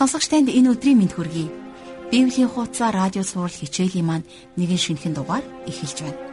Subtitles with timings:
[0.00, 1.52] Сонсогч танд энэ өдрийн мэнд хүргэе.
[2.08, 6.24] Библийн хуудасаа радио сурал хичээлийн маань нэгэн шинэхэн дугаар эхэлж байна.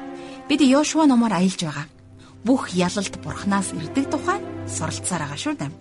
[0.48, 1.92] Бид Йошуа номоор аялж байгаа.
[2.48, 4.40] Бүх ялалт бурхнаас ирдэг тухай
[4.72, 5.72] суралцаар байгаа шүү дээ.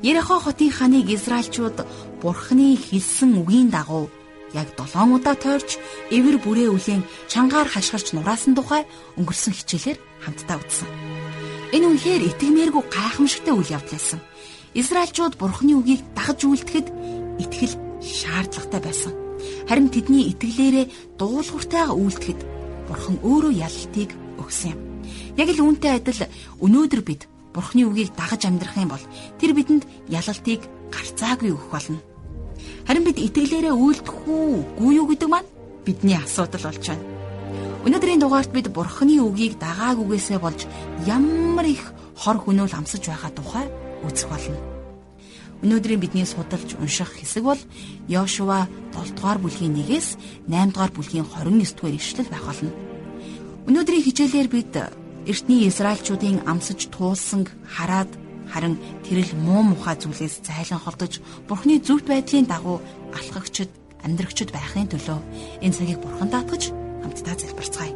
[0.00, 1.76] Ерехо хотын ханыг Израильчууд
[2.24, 4.08] бурхны хэлсэн үгийн дагуу
[4.56, 5.76] яг 7 удаа тойрч
[6.08, 8.88] эвэр бүрээ үлэн чангаар хашгирч нураасан тухай
[9.20, 10.88] өнгөрсөн хичээлээр хамтдаа үзсэн.
[11.76, 14.20] Энэ үнэхээр итгэмээргүй гайхамшигтай үйл явдал байсан.
[14.74, 16.86] Израильчууд Бурхны үгийг дагаж үйлдэхэд
[17.40, 19.12] итгэл шаардлагатай байсан.
[19.68, 22.40] Харин тэдний итгэлээрээ дуулууртайгаа үйлдэхэд
[22.88, 24.80] Бурхан өөрөө ялалтыг өгсөн юм.
[25.40, 26.20] Яг л үүнтэй адил
[26.60, 27.22] өнөөдөр бид
[27.54, 29.04] Бурхны үгийг дагаж амьдрах юм бол
[29.40, 30.60] тэр бидэнд ялалтыг
[30.92, 32.00] гарцаагүй өгөх болно.
[32.84, 35.48] Харин бид итгэлээрээ үйлдэх үү, гүй юу гэдэг маань
[35.84, 37.04] бидний асуудал болж байна.
[37.88, 40.68] Өнөөдрийн дугаарт бид Бурхны үгийг дагаагүйгээсээ болж
[41.06, 43.66] ямар их хор хөнөөл амсаж байгаа тухай
[44.06, 44.58] үзэх болно.
[45.62, 47.58] Өнөөдрийн бидний судалж унших хэсэг бол
[48.06, 50.08] Йошуа 7 дугаар бүлгийн 1-ээс
[50.46, 52.70] 8 дугаар бүлгийн 29 дугаар ишлэл байх болно.
[53.66, 54.72] Өнөөдрийн хичээлээр бид
[55.26, 58.08] эртний Израильчуудын амсаж туулсан хараад
[58.48, 61.18] харин тэрл муу мухай зүйлээс зайлан холдож
[61.50, 62.78] Бурхны зөвхт байдлын дагуу
[63.18, 63.68] алхагчд
[64.06, 65.18] амьдрагчд байхын төлөө
[65.64, 66.70] энэ цагийг Бурхан даатгаж
[67.02, 67.94] хамтдаа залбирцгаая.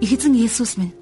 [0.00, 0.96] Их эзэн Есүс минь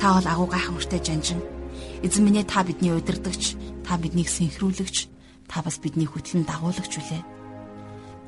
[0.00, 1.59] та бол агуу гайхамшигтай жанжин
[2.02, 5.08] Эзэн минь та бидний удирдагч, та биднийг синхруулагч,
[5.48, 7.22] та бас бидний хөтлөн дагуулагч үлээ.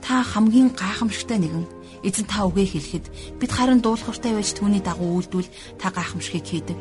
[0.03, 1.64] Та хамгийн гайхамшигтай нэгэн.
[2.03, 3.06] Эзэн та үгээ хэлэхэд
[3.39, 5.47] бид харин дуулууртай байж түүний дагуу үйлдвэл
[5.79, 6.79] та гайхамшигыг хийдэг.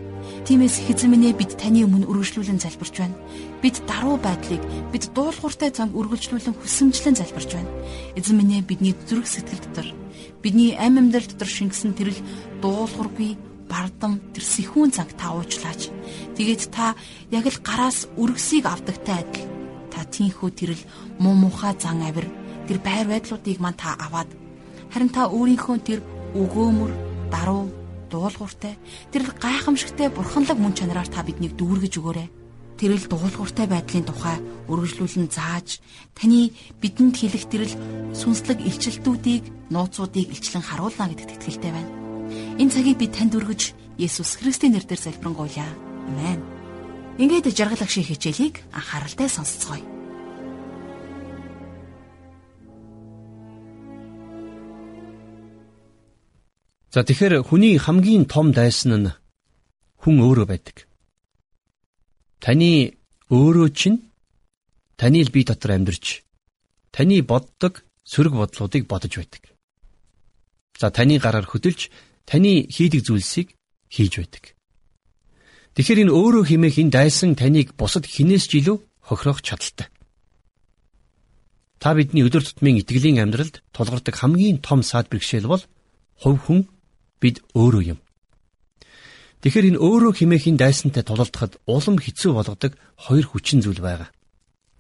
[0.50, 3.16] Тиймээс эзэн минь бид таны өмнө үргэлжлүүлэн залбирч байна.
[3.61, 7.70] Бид даруй байдлыг бид дуулууртай цанг үргэлжлүүлэн хүсэмжлэн залбирч байна.
[8.17, 9.88] Эзэн минь бидний зүрх сэтгэл дотор
[10.42, 12.17] бидний амь амьдрал дотор шингэсэн тэрл
[12.66, 13.38] дуулуургүй
[13.72, 15.88] бардам тэр сэхүүн занг та уучлаач.
[16.36, 16.94] Тэгээд та
[17.31, 19.47] яг л гараас өргөсийг авдагтай адил
[19.88, 20.82] та тийхүү тэрл
[21.23, 22.27] муу мухай зан авир
[22.67, 24.30] тэр байр байдлуудыг мань та аваад
[24.92, 25.99] харин та өөрийнхөө тэр
[26.36, 26.92] өгөөмөр
[27.32, 27.71] даруй
[28.11, 28.76] дуулууртай
[29.11, 32.30] тэр гайхамшигтай бурханлаг мөн чанараар та биднийг дүүргэж өгөөрэй.
[32.76, 35.80] Тэрэл дуулууртай байдлын тухай үргэлжлүүлэн зааж
[36.17, 36.52] таны
[36.82, 37.73] бидэнд хэлэх тэрэл
[38.17, 42.01] сүнслэг илчилтүүдийг нууцуудыг илчлэн харуулна гэдэгт итгэлтэй байна.
[42.61, 45.71] Энэ цагийг би танд өргөж Есүс Христийн нэрээр залбирanгуйлаа.
[46.09, 46.39] Амен.
[47.21, 50.02] Ингээд жаргал агшийн хичээлийг анхааралтай сонсцгоё.
[56.91, 59.15] За тэгэхээр хүний хамгийн том дайсан нь
[60.02, 60.87] хүн өөрөө байдаг.
[62.43, 62.99] Таны
[63.31, 64.11] өөрөө чинь
[64.99, 66.27] таны л бие дотор амьдарч
[66.91, 69.55] таны боддог сөрөг бодлуудыг бодож байдаг.
[70.75, 71.87] За таны гараар хөдөлж
[72.31, 73.59] таны хийдэг зүйлсийг
[73.92, 74.55] хийж байдаг.
[75.75, 79.92] Тэгэхээр энэ өөрөө химээх энэ дайсан таныг бусад хинээс ч илүү хохирох чадaltaй.
[81.83, 85.64] Та бидний өдөр тутмын итгэлийн амьдралд тулгардаг хамгийн том саад бэрхшээл бол
[86.23, 86.59] хувь хүн
[87.20, 87.99] бид өөрөө юм.
[89.43, 94.14] Тэгэхээр энэ өөрөө химээх энэ дайсантай тулалдахад улам хэцүү болгодог хоёр хүчин зүйл байгаа.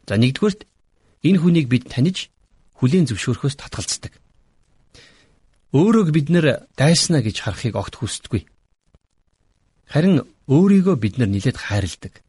[0.07, 0.69] За нэгдүгürt
[1.25, 2.29] энэ хүнийг бид таниж
[2.77, 4.20] хүлийн зөвшөөрөхөөс татгалздаг.
[5.71, 8.43] Өөрөөг бид нэр дайснаа гэж харахыг огт хүсдэггүй.
[9.87, 12.19] Харин өөрийгөө бид нар нилээд хайрладаг.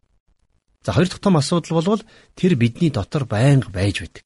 [0.86, 2.02] За хоёр дахь том асуудал бол
[2.38, 4.24] тэр бидний дотор байнга байж байдаг.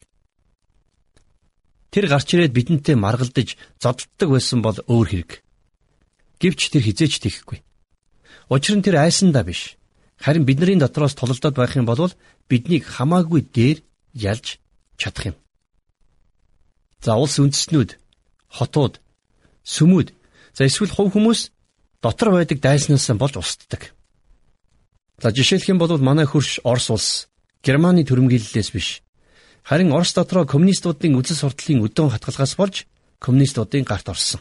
[1.89, 5.33] Тэр гарч ирээд бидэнтэй маргалдаж зодтолдог байсан бол өөр хэрэг.
[6.37, 7.65] Гэвч тэр хизээч тийхгүй.
[8.53, 9.81] Учир нь тэр айсандаа биш.
[10.21, 12.13] Харин бидний дотроос тололдоод байх юм бол
[12.49, 13.81] биднийг хамаагүй дээр
[14.13, 14.61] ялж
[15.01, 15.37] чадах юм.
[17.01, 17.97] За улс үндэстнүүд,
[18.49, 19.01] хотууд,
[19.67, 20.15] сүмүүд
[20.55, 21.51] за эсвэл хувь хүмүүс
[22.01, 23.93] дотор байдаг дайснаас болж устдаг.
[25.19, 27.09] За жишээлх юм бол манай хөрш Орос улс
[27.65, 29.03] Германы төрөмгийллээс биш.
[29.67, 32.87] Харин Орос дотроо коммунистуудын үзэл сурталын өдөөн хатгалгаас болж
[33.19, 34.41] коммунистуудын гарт орсон.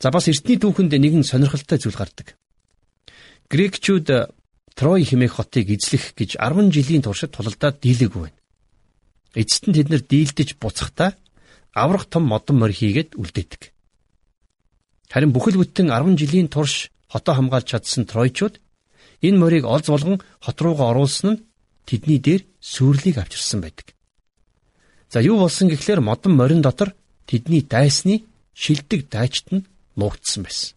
[0.00, 2.38] За бас эртний түүхэнд нэгэн сонирхолтой зүйл гардаг.
[3.50, 4.32] Грекчүүд
[4.78, 8.38] Трой хэмээх хотыг эзлэх гэж 10 жилийн туршид тулалдаад дийлээгүй байна.
[9.34, 11.18] Эцэст нь тэд нэр дийлдэж буцахдаа
[11.74, 13.74] аврах том модон морь хийгээд үлдээдэг.
[15.12, 18.60] Харин бүхэл бүтэн 10 жилийн турш хотоо хамгаалж чадсан тройчууд
[19.26, 21.42] энэ морийг олз болгон хот руугаа оруулсан нь
[21.88, 23.96] тэдний дээр сүрлийг авчирсан байдаг.
[25.12, 26.92] За юу болсон гэхлээр модон морин дотор
[27.26, 29.66] тэдний дайсны шилдэг дайчт нь
[29.96, 30.76] нуугдсан байсан.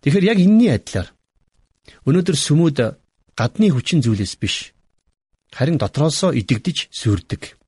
[0.00, 1.08] Тэгэхээр яг энэний адилаар
[2.08, 2.78] өнөөдөр сүмүүд
[3.36, 4.72] гадны хүчин зүйлээс биш
[5.52, 7.60] харин дотроосоо идэгдэж сүрдэг.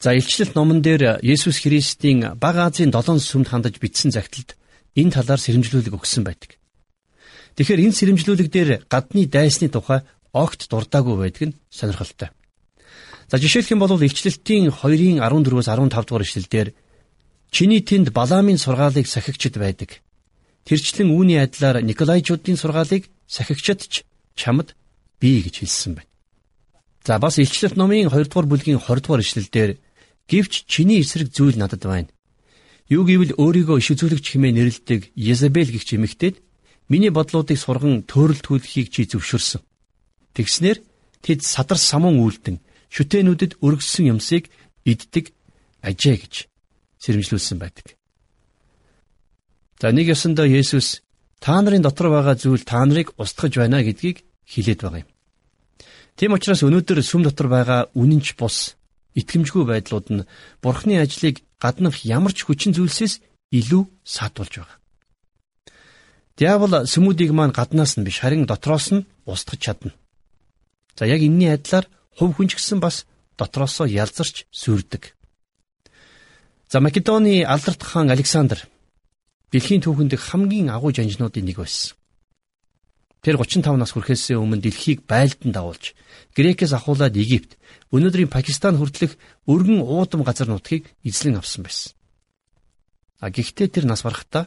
[0.00, 4.56] За илчлэлт номон дээр Есүс Христийн Бага Азийн долоон сүмд хандаж бичсэн загталд
[4.94, 6.60] энэ талаар сэрэмжлүүлэг өгсөн байдаг.
[7.56, 10.04] Тэгэхээр энэ сэрэмжлүүлэг дээр гадны дайсны тухай
[10.36, 12.28] огт дурдаагүй байдаг нь сонирхолтой.
[13.30, 16.68] За жишээлх юм бол илчлэлтийн 2-ын 14-өөс 15 дугаар ишлэлдэр
[17.50, 20.04] чиний тэнд Баламын сургаалыг сахигчд байдаг.
[20.68, 24.04] Тэрчлэн үүний адилаар Николайчуудын сургаалыг сахигчд ч
[24.36, 24.76] чамд
[25.20, 26.10] бий гэж хэлсэн байна.
[27.06, 29.70] За бас илчлэлт номын 2 дугаар бүлгийн 20 дугаар ишлэлдэр
[30.30, 32.10] гівч чиний эсрэг зүйл надад байна.
[32.88, 36.36] Юу гэвэл өөрийгөө иш үзүүлэгч хэмээн нэрлэдэг Езабел гихч эмэгтэйд
[36.88, 39.62] миний бодлуудыг сурган төөрөлтгүүлэхийг чи зөвшөөрсөн.
[40.34, 40.78] Тэгснэр
[41.22, 42.62] тэд садар самун үйлдэн
[42.94, 44.46] шүтэнүүдэд өргөссөн юмсыг
[44.86, 45.34] иддэг
[45.82, 46.34] ажээ гэж
[47.02, 47.98] сэрэмжлүүлсэн байдаг.
[49.82, 51.02] За нэг ёсондоо Есүс
[51.42, 55.10] та нарын дотор байгаа зүйл та нарыг устгаж байна гэдгийг хэлээд байгаа юм.
[56.16, 58.78] Тийм учраас өнөөдөр сүм дотор байгаа үнэнч бус
[59.18, 60.26] итгэмжгүй байдлууд нь
[60.62, 63.24] Бурхны ажлыг гаднах ямар ч хүчин зүйлсээс
[63.58, 64.78] илүү саатуулж байгаа.
[66.36, 69.92] Диавол сүмүүдийг маань гаднаас нь биш харин дотроос нь устгах чадна.
[70.98, 73.08] За яг энэний адилаар хувь хүн ч гэсэн бас
[73.40, 75.16] дотроосоо ялзарч сүрдэг.
[76.68, 78.68] За Македоны алдарт хаан Александр
[79.52, 81.96] дэлхийн түүхэнд хамгийн агуу жанжнуудын нэг байсан.
[83.26, 85.98] Тэр 35 нас хүрэхээс өмнө дэлхийг байлдан дагуулж
[86.38, 87.58] Грекээс ахуулаад Египт,
[87.90, 89.18] өнөөдрийн Пакистан хүртэлх
[89.50, 91.90] өргөн уудам газар нутгийг эзлэн авсан байсан.
[93.18, 94.46] А гэхдээ тэр нас барахтаа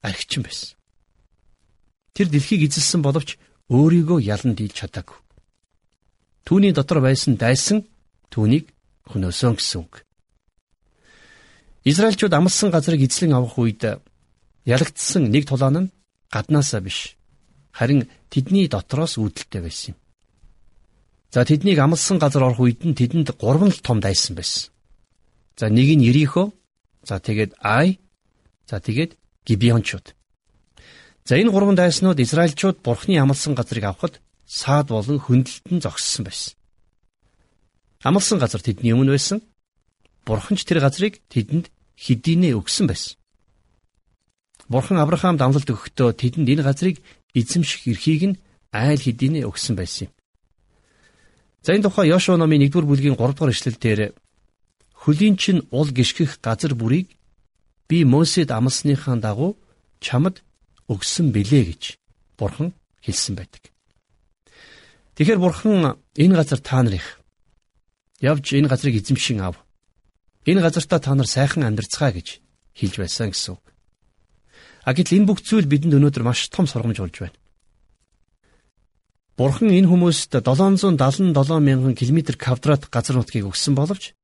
[0.00, 0.80] архичин байсан.
[2.16, 3.36] Тэр дэлхийг эзэлсэн боловч
[3.68, 5.20] өөрийгөө ялан дийлж чадаагүй.
[6.48, 7.84] Түүний дотор байсан дайсан
[8.32, 8.72] түүнийг
[9.04, 10.00] хөнөөсөн гэсэн үг.
[11.84, 13.84] Израильчууд амлсан газрыг эзлэн авах үед
[14.64, 15.92] ялагдсан нэг тулаан нь
[16.32, 17.17] гаднаасаа биш
[17.78, 19.98] харин тэдний дотроос үүдэлтэй байсан юм.
[21.30, 24.74] За тэднийг амлсан газар орох үед нь тэдэнд гурван л том дайсан байсан.
[25.54, 26.50] За нэг нь Ерихо,
[27.06, 28.00] за тэгээд Ай,
[28.66, 29.14] за тэгээд
[29.46, 30.14] Гибеончууд.
[31.24, 36.58] За энэ гурван дайснууд Израильчууд Бурхны амлсан газрыг авахд саад болон хөндлөлтөнд зогссон байсан.
[38.02, 39.44] Амлсан газар тэдний өмнө байсан.
[40.24, 43.18] Бурхан ч тэр газрыг тэдэнд хэдийнэ өгсөн байсан.
[44.68, 46.96] Бурхан Авраамд амлалт өгөхдөө тэдэнд энэ газрыг
[47.34, 48.38] эзэмших эрхийг нь
[48.72, 50.12] айл хэдийнэ өгсөн байсан юм.
[51.62, 54.00] За энэ тухай Йошуа номын 1-р бүлгийн 3-р эшлэл дээр
[54.94, 57.08] хөлийн чин ул гიშгэх газар бүрийг
[57.88, 59.56] би Мосед амлсныхаа дагуу
[60.00, 60.42] чамд
[60.88, 61.82] өгсөн билээ гэж
[62.38, 62.72] Бурхан
[63.02, 63.72] хэлсэн байдаг.
[65.16, 67.18] Тэгэхээр бурхан энэ газар та нарыг
[68.20, 69.58] явж энэ газрыг эзэмшин ав.
[70.46, 72.38] Энэ газартаа та нар сайхан амьдарцгаа гэж
[72.78, 73.62] хэлж байсан гэсэн үг.
[74.88, 77.36] А гэтэл энэ бүх зүйл бидэнд өнөөдөр маш том сургамж болж байна.
[79.36, 84.16] Бурхан энэ хүмүүст 777 мянган км квадрат газар нутгийг өгсөн боловч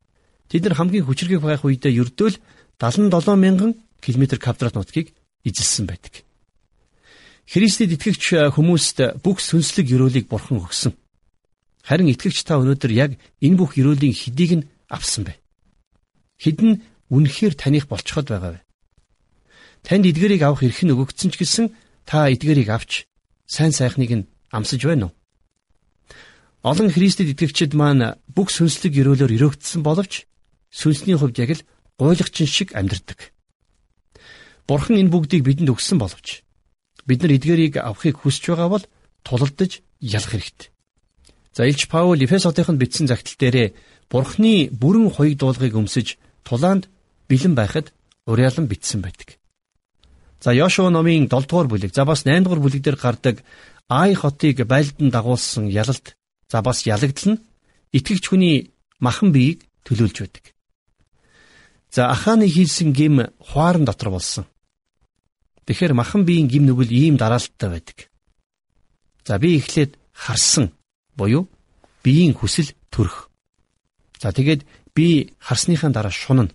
[0.49, 2.41] тэд нар хамгийн хүчрхэг байх үедээ ердөөл
[2.81, 5.13] 77 мянган км квадрат нутгийг
[5.45, 6.25] эзэлсэн байдаг.
[7.45, 10.97] Христэд итгэгч хүмүүст бүх сүнслэг ёроолыг бурхан өгсөн.
[11.85, 15.37] Харин итгэгч та өнөөдөр яг энэ бүх ёроолийн хэдийг нь авсан бай.
[16.41, 16.81] Хэдэн
[17.13, 18.64] үнэхээр таних болцоход байгаа вэ?
[19.85, 21.67] Танд эдгэрийг авах эрх нь өгөгдсөн ч гэсэн
[22.09, 23.05] та эдгэрийг авч
[23.45, 25.15] сайн сайхныг нь амсаж байна уу?
[26.65, 30.25] Олон Христэд итгэгчид маань бүх сүнслэг ёроолоор өрөөгдсөн боловч
[30.73, 31.67] сүнсний хувьд яг л
[32.01, 33.37] гуйлагчин шиг амьдардаг.
[34.65, 36.41] Бурхан энэ бүгдийг бидэнд өгсөн боловч
[37.05, 38.85] бид нар эдгэрийг авахыг хүсэж байгаа бол
[39.21, 40.73] тулалдаж ялах хэрэгтэй.
[41.53, 43.77] За Илч Паул Эфесотынд бичсэн загтал дээрээ
[44.09, 46.17] Бурхны бүрэн хоёг дуулгыг өмсөж
[46.49, 46.89] тулаанд
[47.29, 47.93] бэлэн байхад
[48.25, 49.37] уриалан бичсэн байдаг.
[50.45, 53.41] За Йошуа номын 7 дугаар бүлэг, за бас 8 дугаар бүлэг дээр гардаг
[53.89, 56.17] Ай хотыг байлдан дагуулсан ялалт,
[56.53, 57.43] за бас ялагдал нь
[57.97, 60.45] итгэгч хүний махан биеийг төлөөлж байдаг.
[61.89, 64.45] За Аханы хийсэн гим хуаран дотор болсон.
[65.65, 68.13] Тэгэхээр махан биеийн гим нүгэл ийм дараалттай байдаг.
[69.25, 70.77] За би эхлээд харсан
[71.17, 71.49] буюу
[72.05, 73.31] биеийн хүсэл төрөх.
[74.21, 76.53] За тэгээд би харсныхаа дараа шунана.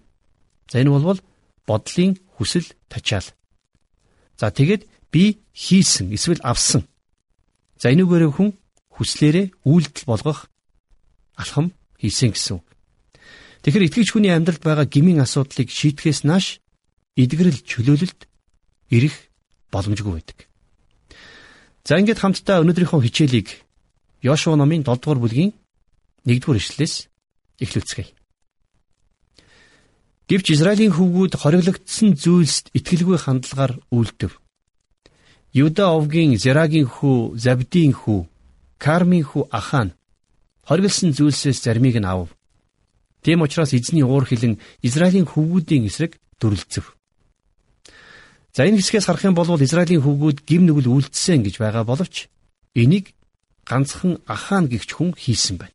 [0.70, 1.22] За энэ бол
[1.66, 3.26] бодлын хүсэл тачаал.
[4.40, 6.88] За тэгээд би хийсэн эсвэл авсан.
[7.76, 8.56] За энүүгээрээ хүн
[8.96, 10.48] хүслээрээ үйлдэл болгох
[11.36, 12.64] алхам хийсэн гэсэн.
[13.68, 16.64] Тэгэхээр итгэж хүний амьдралд байгаа гмийн асуудлыг шийтгэхээс нааш
[17.20, 18.32] эдгэрэл чөлөөлөлт
[18.96, 19.16] ирэх
[19.76, 20.48] боломжгүй байдаг.
[21.84, 23.48] За ингээд хамтдаа өнөөдрийнхөө хичээлийг
[24.24, 25.52] Йошуа номын 7 дугаар бүлгийн
[26.24, 27.12] 1 дугаар ишлэлээс
[27.60, 28.19] эхлүүлцгээе.
[30.30, 34.38] Гэвч Израилийн хөвгүүд хориглогдсон зүйлсд итгэлгүй хандлагаар үйлдэв.
[35.58, 38.30] Юда овгийн Зерагийн хүү Забдийн хүү
[38.78, 39.98] Кармийн хүү Ахан
[40.70, 42.30] хориглосон зүйлсээс заримыг нь ав.
[43.26, 46.94] Тийм учраас эзний уур хилэн Израилийн хөвгүүдийн эсрэг дүрлцэв.
[48.54, 52.30] За энэ хэсгээс харах юм бол Израилийн хөвгүүд гим нүгэл үлдсэн гэж байгаа боловч
[52.78, 53.18] энийг
[53.66, 55.74] ганцхан Ахан гихч хүн хийсэн байна.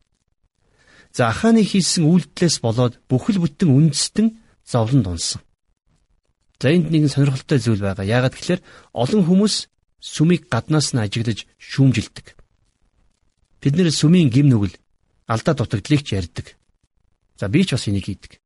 [1.11, 5.41] За Аханы хийсэн үйлдэлээс болоод бүхэл бүтэн үндэстэн зовлон дунсан.
[6.61, 8.09] За энд нэгэн сонирхолтой зүйл байгаа.
[8.09, 8.65] Яагаад гэвэл
[8.97, 9.69] олон хүмүүс
[10.01, 12.27] сүмийг гаднаас нь ажиглаж шүүмжилдэг.
[13.61, 14.77] Бид нэр сүмийн гим нүгэл
[15.29, 16.57] алдаа дутагдлыг ч ярьдаг.
[17.37, 18.41] За би ч бас энийг хийдэг.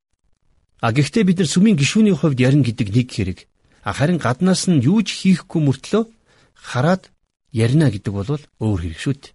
[0.83, 3.39] А гэхдээ бид нар сүмийн гишүүний хувьд ярина гэдэг нэг хэрэг.
[3.83, 6.07] А харин гаднаас нь юу ч хийхгүй мөртлөө
[6.55, 7.11] хараад
[7.51, 9.35] ярина гэдэг бол өөр хэрэг шүү дээ.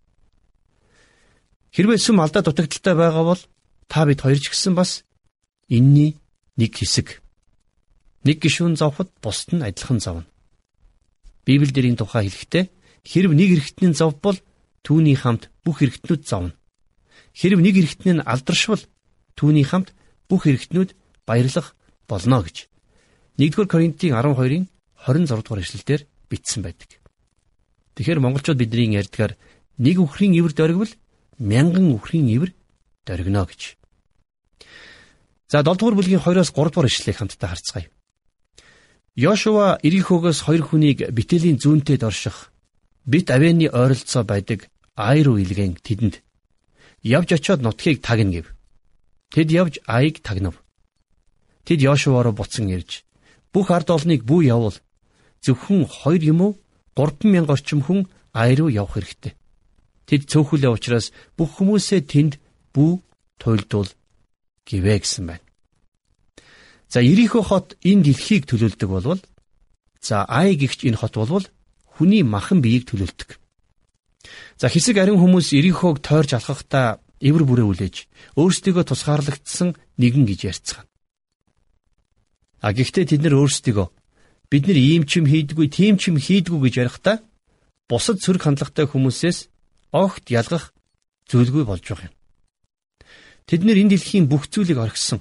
[1.76, 3.42] Хэрвээ сүм алдаа дутагдaltaй байгаа бол
[3.88, 5.04] та бид хоёр ч гэсэн бас
[5.68, 6.20] энэний
[6.58, 7.22] нэг хэсэг.
[8.24, 10.26] Нэг гишүүн зовход бусд нь адилхан зовно.
[11.46, 12.66] Библиэлд энэ тухай хэлэхдээ
[13.04, 14.38] хэрв нэг эргэтний зов бол
[14.84, 16.56] түүний хамт бүх эргэтнүүд зовно.
[17.36, 18.84] Хэрв нэг эргэтний нь алдаршвал
[19.36, 19.92] түүний хамт
[20.30, 20.96] бүх эргэтнүүд
[21.28, 21.76] баярлах
[22.08, 22.68] болно гэж
[23.38, 24.68] 1-р Коринтын 12-ын
[25.08, 27.02] 26 дугаар эшлэлдэр бичсэн байдаг.
[27.98, 29.34] Тэгэхээр монголчууд бидний ярьдгаар
[29.82, 30.94] нэг үхрийн ивэр дөргивөл
[31.42, 32.54] мянган үхрийн ивэр
[33.06, 33.62] дөргинө гэж.
[35.52, 37.88] За 7 дугаар бүлгийн 2-оос 3 дугаар эшлэлийг хамтдаа харцгаая.
[39.16, 42.50] Йошуа Ирихогоос хоёр хүнийг битэлийн зүүнтэй дорших
[43.06, 46.16] бит авэны ойролцоо байдаг ай руу илгэн тэдэнд
[47.04, 48.48] явж очиод нутгийг тагна гэв.
[49.30, 50.56] Тэд явж айг тагнав.
[51.66, 53.06] Тэд Йошуароо буцан ирж
[53.54, 54.78] бүх ард олныг бүү явуул.
[55.46, 56.54] Зөвхөн хоёр юм уу
[56.96, 59.34] 3000 орчим хүн ай руу явах хэрэгтэй.
[60.08, 62.34] Тэд цөөхөлөө учраас бүх хүмүүсээ тэнд
[62.74, 62.92] бүү
[63.38, 63.90] туйлдуул
[64.68, 65.46] гэвэ гэсэн байна.
[66.90, 69.22] За Ирихо хот энэ дэлхийг төлөөлдөг болвол
[70.02, 71.46] за Ай гихч энэ хот болвол
[71.86, 73.40] хүний махан биеийг төлөөлдөг.
[74.58, 77.96] За хэсэг ариун хүмүүс Ирихог тойрч алхахдаа эвэр бүрээ үлээж
[78.38, 80.90] өөрсдийгөө тусгаарлагдсан нэгэн гэж ярьцгаана.
[82.64, 83.88] А гэхдээ тэд нар өөрсдийгөө
[84.52, 87.18] бид нар ийм ч юм хийдгүй, тийм ч юм хийдгүй гэж ярихдаа
[87.90, 89.50] бусад сөрөг хандлагатай хүмүүсээс
[89.92, 90.72] огт ялгах
[91.28, 92.16] зүйлгүй болж байгаа юм.
[93.48, 95.20] Тэд нэр энэ дэлхийн бүх зүйлийг орхисон.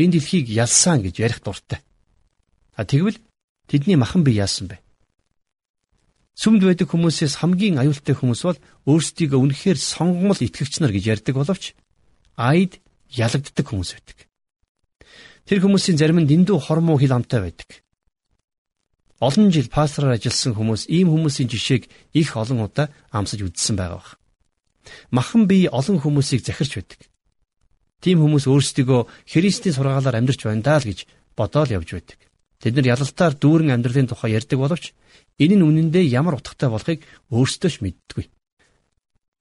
[0.00, 1.80] Энэ дэлхийг ялсан гэж ярих дуртай.
[2.72, 3.20] А тэгвэл
[3.68, 4.80] тэдний махан бие яасан бэ?
[6.32, 11.76] Сүмд байдаг хүмүүсээс хамгийн аюултай хүмүүс бол өөрсдийгөө үнэхээр сонгомол итгэгч нар гэж ярьдаг боловч
[12.40, 12.80] айд
[13.12, 14.18] ялагддаг хүмүүс байдаг.
[15.44, 17.84] Тэр хүмүүсийн зарим нь дэндүү хормоо хил амтай байдаг.
[19.20, 21.84] Олон жил пастораар ажилласан хүмүүс ийм хүмүүсийн жишээг
[22.16, 24.16] их олон удаа амсаж үзсэн байгаа бах.
[25.12, 27.11] Махан бие олон хүмүүсийг захирч байдаг.
[28.02, 31.06] Тийм хүмүүс өөрсдийгөө Христийн сургаалаар амьдрч байна даа л гэж
[31.38, 32.18] бодоол явж байдаг.
[32.58, 34.90] Тэд нар ялалтаар дүүрэн амьдралын тухай ярьдаг боловч
[35.38, 38.26] энэ нь үнэндээ ямар утгатай болохыг өөрсдөө ч мэддэггүй.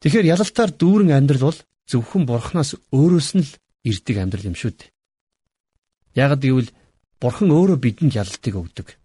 [0.02, 3.52] Тэгэхээр ялалтаар дүүрэн амьдрал бол зөвхөн бурхнаас өөрөөс нь л
[3.86, 4.90] ирдэг амьдрал юм шүү дээ.
[6.18, 6.70] Ягд гэвэл
[7.22, 8.98] Бурхан өөрөө бидэнд ялалтыг өгдөг.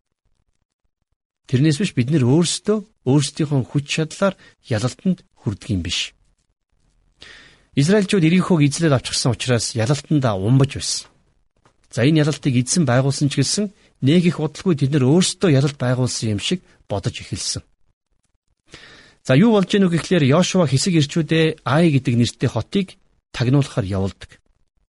[1.53, 4.35] Тэрнээс биш бид нэр өөрсдөө өөрсдийнхөө хүч чадлаар
[4.65, 6.16] ялалтанд хүрдэг юм биш.
[7.77, 11.13] Израильчууд Ирихог эзлээд авчихсан учраас ялалтандаа умбаж байсан.
[11.93, 13.69] За энэ ялалтыг эзэн байгуулсан ч гэсэн
[14.01, 17.61] нэг их удалгүй тэд нар өөрсдөө ялалт байгуулсан юм шиг бодож эхэлсэн.
[19.29, 22.97] За юу болж гэнэ үг гэхлээр Йошуа хэсэг ирчүүдээ Ай гэдэг нэртэй хотыг
[23.37, 24.41] тагнуулахар явуулдаг.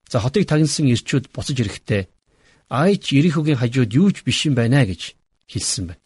[0.08, 2.08] За хотыг тагнасан ирчүүд буцаж ирэхдээ
[2.72, 5.16] Айч Ирихогийн хажууд юу ч биш юм байна гэж
[5.48, 6.04] хэлсэн байна.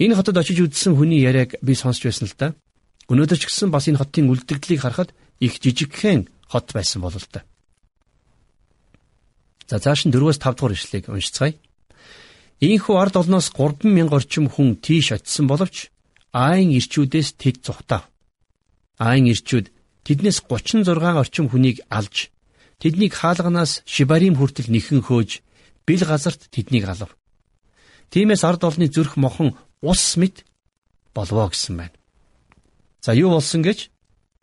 [0.00, 2.52] Энэ хотод очиж үзсэн хүний яриаг би сонсч байсан л да.
[3.08, 7.44] Өнөөдөр ч гэсэн бас энэ хотын үлдэгдлийг харахад их жижигхэн хот байсан бол л да.
[9.68, 11.54] За цааш нь 4-өөс 5 дугаар ишлэгийг уншицгаая.
[12.62, 15.90] Ийхүү ард олноос 3000 орчим хүн тийш очисон боловч
[16.32, 18.08] Айн ирчүүдээс тэд зүхтав.
[19.00, 19.72] Айн ирчүүд
[20.06, 20.86] тэднээс 36
[21.22, 22.30] орчим хүнийг алж
[22.78, 25.40] Тэднийг хаалганаас Шибарим хүртэл нэхэн хөөж
[25.88, 27.16] бил газарт тэднийг алав.
[28.12, 30.44] Тиймээс ард олны зүрх мохон ус мэд
[31.16, 31.96] болвоо гэсэн байна.
[33.00, 33.88] За юу болсон гэж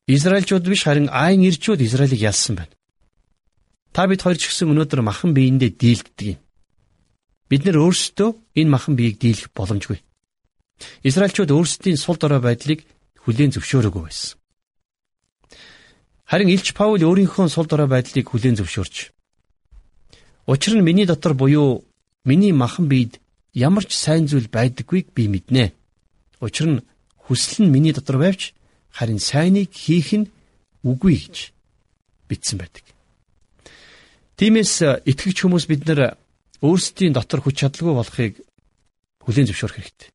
[0.08, 2.76] Израильчууд биш харин Айн ирчүүд Израилийг ялсан байна.
[3.96, 6.40] Та бид хоёр ч гэсэн өнөөдөр махан биеиндээ дийлддэг юм.
[7.48, 8.30] Бид нэр өөрсдөө
[8.60, 10.04] энэ махан биеийг дийлэх боломжгүй.
[11.08, 12.84] Израильчууд өөрсдийн сул дорой байдлыг
[13.24, 14.36] хүлээн зөвшөөрөөгүй байсан.
[16.28, 19.14] Харин Илч Паул өөрийнхөө сул дорой байдлыг хүлээн зөвшөөрч
[20.46, 21.86] Учир нь миний дотор буюу
[22.26, 23.22] миний махан биед
[23.54, 25.72] ямар ч сайн зүйл байдаггүйг би мэднэ.
[26.42, 26.84] Учир нь
[27.16, 28.52] хүсэл нь миний дотор байвч
[28.94, 30.30] харин сайныг хийх нь
[30.86, 31.36] үгүй гэж
[32.30, 32.86] бичсэн байдаг.
[34.38, 36.22] Тиймээс итгэгч хүмүүс бид нар
[36.62, 38.34] өөрсдийн дотор хүч чадалгүй болохыг
[39.26, 40.10] хүлээн зөвшөөрөх хэрэгтэй.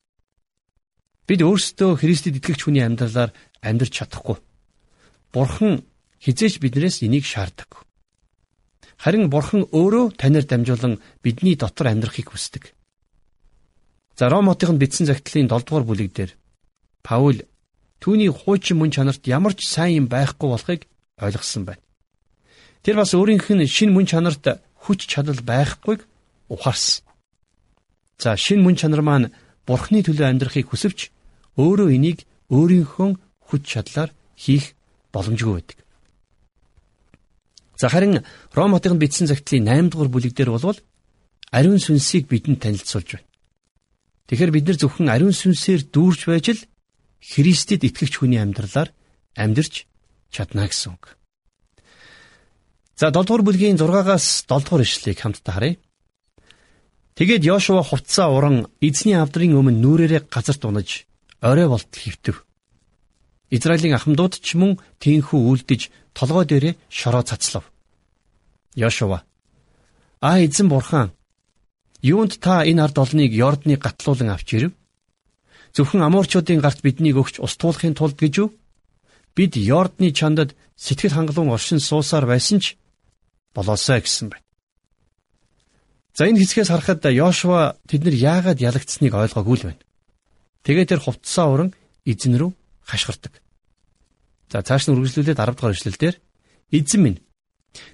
[1.29, 4.39] Бид өөрсдөө Христэд итгэгч хүний амьдралаар амьдрч чадахгүй.
[5.35, 5.85] Бурхан
[6.23, 7.85] хизээч биднээс энийг шаарддаг.
[8.97, 12.75] Харин Бурхан өөрөө танаар дамжуулан бидний дотор амьдрахыг хүсдэг.
[14.19, 16.33] За Ромотынд бичсэн загтлын 7 дугаар бүлэг дээр
[17.07, 17.39] Паул
[18.03, 20.81] түүний хуучин мөн чанарт ямар ч сайн юм байхгүй болохыг
[21.19, 21.83] ойлгосон байна.
[22.83, 26.07] Тэр бас өөрийнх нь шин мөн чанарт хүч чадал байхгүйг
[26.49, 27.05] ухаарсан.
[28.19, 29.33] За шин мөн чанар маань
[29.67, 31.11] бурхны төлөө амьдрахыг хүсвч
[31.59, 32.23] өөрөө энийг
[32.55, 33.11] өөрийнхөө
[33.51, 34.75] хүч чадлаар хийх
[35.13, 35.79] боломжгүй байдаг.
[37.79, 38.25] За харин
[38.55, 40.79] Ром хотынд бичсэн загтлын 8 дугаар бүлэг дээр болвол
[41.51, 43.27] ариун сүнсийг бидэнд танилцуулж байна.
[44.27, 46.61] Тэгэхээр бид нар зөвхөн ариун сүнсээр дүүрж байж л
[47.21, 48.91] Христэд итгэгч хүний амьдралаар
[49.35, 49.87] амьдрч
[50.31, 51.19] чадна гэсэн үг.
[52.99, 55.77] За 7 дугаар бүлгийн 6-аас 7 дугаар ишлэгийг хамтдаа харъя.
[57.19, 61.07] Тэгээд Йошуа хувцаа уран эзний авдрын өмнө нүрээрээ газарт унаж
[61.43, 62.47] орой болтол хөвтөв.
[63.51, 67.65] Израилийн ахмадууд ч мөн тийхүү үлдэж толгой дээрээ шороо цацлав.
[68.79, 69.27] Йошуа
[70.21, 71.15] А эзэн бурхан
[72.03, 74.73] юунд та энэ ард олныг Йордны гатлуулан авч ирв?
[75.75, 78.49] Зөвхөн амуурчуудын гарт биднийг өгч устгуулахын тулд гэж юу?
[79.37, 82.77] Бид Йордны чандад сэтгэл хангалуун оршин суусаар байсан ч
[83.55, 84.45] болоосай гэсэн байна.
[86.17, 89.83] За энэ хэсгээс харахад Йошуа тэд нар яагаад ялагдсныг ойлгоогүй л байна.
[90.67, 91.71] Тэгээ тэр хувцсаа уран
[92.03, 92.51] эзэн рүү
[92.83, 93.39] хашгирдаг.
[94.51, 96.15] За цааш нь үргэлжлүүлээд 10 дугаар эшлэлдэр
[96.75, 97.19] эзэн минь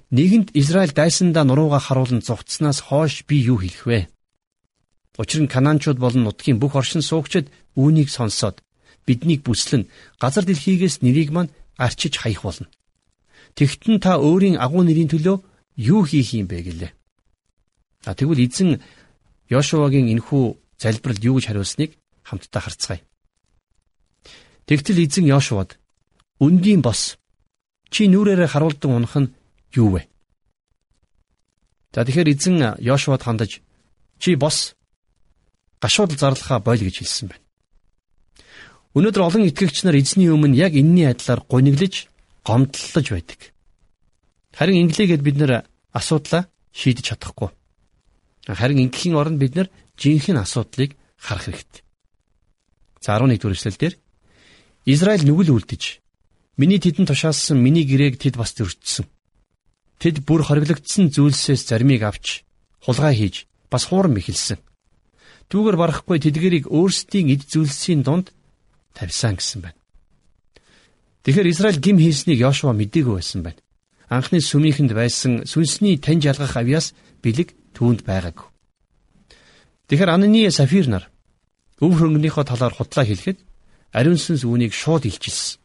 [0.09, 3.99] нэгэнд Израиль дайсандаа нурууга харуулн зугтснаас хойш би юу хэлэх вэ?
[5.17, 7.47] Учир нь Канаанчууд болон нутгийн бүх оршин суугчид
[7.79, 8.59] үүнийг сонсоод
[9.07, 9.87] биднийг бүслэн
[10.19, 12.67] газар дэлхийгээс нэрийг мань арчиж хаях болно.
[13.55, 15.37] Тэгтэн та өөрийн агуу нэрийн төлөө
[15.79, 16.91] юу хийх юм бэ гэлээ.
[18.05, 18.83] А тэгвэл эзэн
[19.47, 20.43] Йошуагийн энхүү
[20.81, 21.91] залбиралд юу гэж хариулсныг
[22.27, 23.01] хамтдаа харцгаая.
[24.67, 25.79] Тэгтэл эзэн Йошуад
[26.43, 27.15] өнгийн бос
[27.93, 29.33] чи нүрээрээ харуулдан унах нь
[29.79, 30.01] юу вэ?
[31.93, 33.61] За тэгэхээр эзэн Йошуад хандаж
[34.19, 34.75] чи бос
[35.81, 37.45] гашууд зарлахаа бойл гэж хэлсэн байна.
[38.95, 42.07] Өнөөдөр олон итгэгч нар эзний өмнө яг энэний адилаар гуниглаж,
[42.47, 43.51] гомдлолж байдаг.
[44.55, 47.51] Харин инглигээд бид нэр асуудлаа шийдэж чадахгүй.
[48.47, 49.67] Харин ингээхийн оронд бид нар
[49.99, 51.83] жинхэнэ асуудлыг харах хэрэгтэй.
[53.03, 53.93] За 11 дугаар эшлэлдэр
[54.85, 55.83] Израиль нүгэл үлдэж
[56.57, 59.05] миний тэдэн тушаалсан миний гэрээг тэд бас зөрчсөн.
[59.99, 62.45] Тэд бүр хориглогдсон зүйлсээс заримыг авч
[62.85, 64.59] хулгай хийж бас хуурам ихэлсэн.
[65.49, 68.33] Түүгээр барахгүй тэдгэрийг өөрсдийн эд зүйлсийн дунд
[68.97, 69.79] тавьсан гэсэн байна.
[71.25, 73.61] Тэгэхээр Израиль гим хийснийг Йошуа мдээгүй байсан байна.
[74.09, 78.47] Анхны сүмийнхэнд байсан сүнсний таньж ялгах авьяас бэлэг түүнд байгаагүй.
[79.89, 81.09] Тэгэхээр Анани Сафир нар
[81.81, 83.37] өв хөнгөнийхөө талаар худлаа хэлэхэд
[83.93, 85.61] ариун сүнс үүнийг шууд илчилсэн.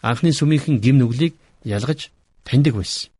[0.00, 2.08] Анхны сүмийнхэн гим нүглийг ялгаж
[2.44, 3.12] таньдаг байсан.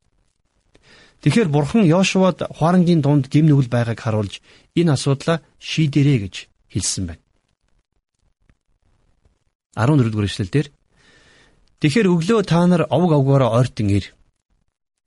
[1.22, 4.35] Тэгэхээр бурхан Йошуад хуарангийн дунд гим нүгэл байгааг харуулж
[4.78, 6.35] энэ асуудлаа шийдэрэй гэж
[6.72, 7.22] хэлсэн байна.
[9.76, 10.66] 14 дугаар эшлэлдэр
[11.80, 14.04] Тэгэхээр өглөө та нар овг овгоороо ойртон ир.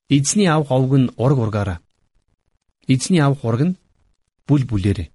[0.09, 1.79] Эзний авх овг нь ураг ургаараа.
[2.89, 3.77] Эзний авх ураг нь
[4.47, 5.13] бүл бүлээрээ.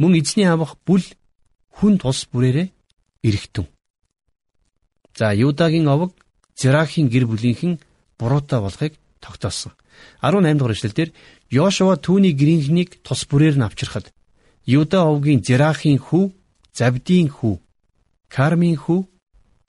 [0.00, 1.04] Мөн эзний авах бүл
[1.76, 2.72] хүн тус бүрээрээ
[3.28, 3.66] эргэтэн.
[5.18, 6.16] За Юдагийн овог
[6.56, 7.76] Зерахийн гэр бүлийнхэн
[8.18, 9.72] буруутай болохыг тогтоосон.
[10.20, 11.10] 18 дугаар эшлэлдэр
[11.50, 14.12] Йошуа түүний гэрийнхнийг тус бүрээр нь авчирхад
[14.64, 16.30] Юда овгийн Зерахийн хүү,
[16.72, 17.58] Завдийн хүү,
[18.30, 19.00] Кармийн хүү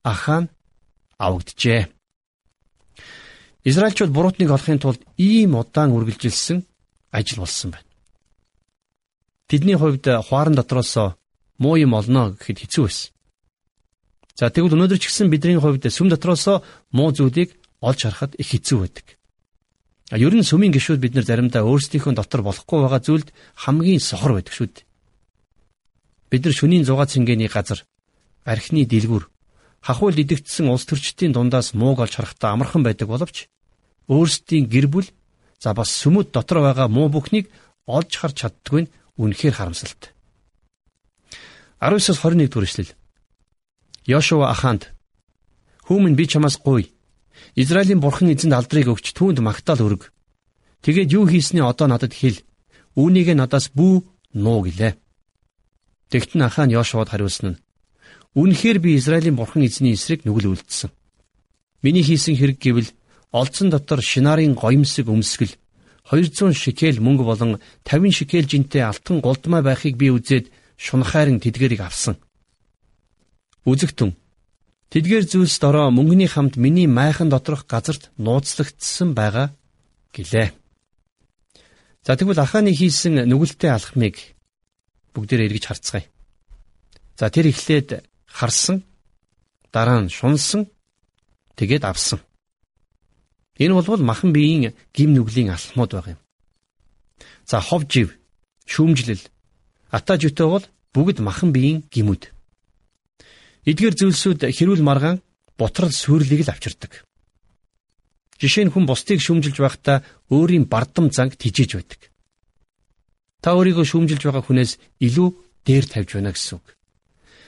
[0.03, 0.49] Ахан
[1.17, 1.89] авогджээ.
[3.63, 6.67] Израильчууд буруутныг олохын тулд ийм удаан үргэлжилсэн
[7.11, 7.89] ажил болсон байна.
[9.47, 11.15] Тэдний хувьд хуаран дотроос
[11.57, 13.11] муу юм олно гэхэд хэцүү байсан.
[14.35, 18.77] За тэгвэл өнөөдөр ч гэсэн бидний хувьд сүм дотроос муу зүйлийг олж харахад их хэцүү
[18.81, 19.05] байдаг.
[20.13, 23.33] Ер нь сүмийн гişүүд бид нар заримдаа өөрсдийнхөө дотор болохгүй байгаа зүйлд
[23.65, 24.85] хамгийн сохор байдаг шүү дээ.
[26.29, 27.81] Бид нар шөнийн 6 цэнгэний газар,
[28.45, 29.25] архины дэлгүүр,
[29.81, 33.49] хахуул идэгдсэн улс төрчдийн дундаас мууг олж харахтаа амархан байдаг боловч
[34.05, 35.09] өөрсдийн гэр бүл
[35.57, 37.49] за бас сүмөд дотор байгаа муу бүхнийг
[37.89, 40.13] олж харж чаддгүй нь үнэхээр харамсалтай.
[41.81, 42.91] 19-с 21 дугаар эшлэл
[44.05, 44.93] Йошуа аханд
[45.89, 46.92] "Хүмүн би чамаас гуй.
[47.55, 50.13] Израилийн бурхан эзэнд алдрыг өгч түүнд магтаал өрг.
[50.81, 52.41] Тэгээд юу хийсний одоо надад хэл.
[52.97, 54.97] Үүнийг надаас бүү нуу гэлээ."
[56.09, 57.61] Тэгтэн ахаа нь Йошуад хариулсан нь
[58.33, 60.89] "Үнэхээр би Израилийн бурхан эзний эсрэг нүгэл үлдсэн.
[61.83, 62.89] Миний хийсэн хэрэг гэвэл
[63.31, 65.53] олцсон дотор шинарын гоёмсог өмсгөл
[66.09, 67.51] 200 шикел мөнгө болон
[67.85, 72.17] 50 шикел жинтэй алтан голдмай байхыг би үзээд шунхайран тэдгэрийг авсан.
[73.65, 74.11] Үзэгтэн.
[74.93, 79.57] Тэдгээр зүйлс дороо мөнгөний хамт миний майхан доторх газарт нууцлагдсан байгаа
[80.13, 80.53] гэлээ.
[82.05, 84.21] За тэгвэл ахааны хийсэн нүгэлтэй алхмыг
[85.17, 86.05] бүгдээр эргэж харцгаая.
[87.17, 88.85] За тэр эхлээд харсан,
[89.73, 90.69] дараа нь шунсан,
[91.57, 92.21] тэгээд авсан.
[93.57, 96.19] Энэ бол махан биеийн гим нүглийн алхмууд баг юм.
[97.49, 98.13] За хов жив,
[98.69, 99.25] шүүмжлэл,
[99.89, 102.32] ата жөтөө бол бүгд махан биеийн гимүүд.
[103.63, 105.23] Эдгээр зүйлсүүд хэрүүл маргаан
[105.55, 107.07] бутрал сүрлийг л авчирдаг.
[108.41, 112.11] Жишээ нь хүн бусдыг шүүмжилж байхдаа өөрийн бардам занг тижиж байдаг.
[113.39, 115.29] Та өөрийгөө шүүмжилж байгаа хүнээс илүү
[115.63, 116.67] дээр тавьж байна гэсэн үг.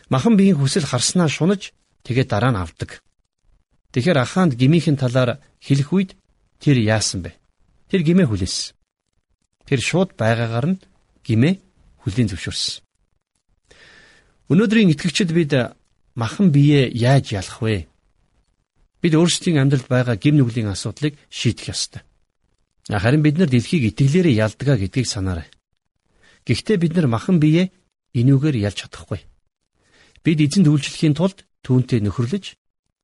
[0.07, 1.75] Махан биеийн хүсэл харснаа шунаж
[2.07, 3.03] тэгээд дараа нь авдаг.
[3.91, 6.11] Тэгэхээр ахаанд гмийнхэн талаар хэлэх үед
[6.63, 7.35] тэр яасан бэ?
[7.91, 8.75] Тэр гимээ хүлээсэн.
[9.67, 10.81] Тэр шууд байгаагаар нь
[11.27, 11.59] гимээ
[12.03, 12.83] хүлийн зөвшөөрсөн.
[14.51, 15.51] Өнөөдрийн итгэгчид бид
[16.15, 17.87] махан биеэ яаж ялах вэ?
[19.01, 22.01] Бид өөрсдийн амьдралд байгаа гим нүглийн асуудлыг шийдэх ёстой.
[22.89, 25.47] Харин бид нар дэлхийг итгэлээрээ ялдгаа гэдгийг санаарай.
[26.47, 27.69] Гэхдээ бид нар махан биеэ
[28.15, 29.21] энүүгээр ялж чадахгүй.
[30.23, 32.55] Бид эзэнд үйлчлэхийн тулд түүнтэй нөхөрлөж